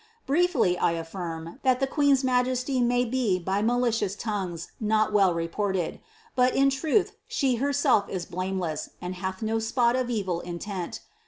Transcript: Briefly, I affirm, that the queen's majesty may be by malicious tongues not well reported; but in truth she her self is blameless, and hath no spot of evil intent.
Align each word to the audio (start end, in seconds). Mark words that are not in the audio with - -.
Briefly, 0.25 0.79
I 0.79 0.93
affirm, 0.93 1.59
that 1.61 1.79
the 1.79 1.85
queen's 1.85 2.23
majesty 2.23 2.81
may 2.81 3.05
be 3.05 3.37
by 3.37 3.61
malicious 3.61 4.15
tongues 4.15 4.71
not 4.79 5.13
well 5.13 5.31
reported; 5.31 5.99
but 6.35 6.55
in 6.55 6.71
truth 6.71 7.11
she 7.27 7.57
her 7.57 7.71
self 7.71 8.09
is 8.09 8.25
blameless, 8.25 8.89
and 8.99 9.13
hath 9.13 9.43
no 9.43 9.59
spot 9.59 9.95
of 9.95 10.09
evil 10.09 10.39
intent. 10.39 11.01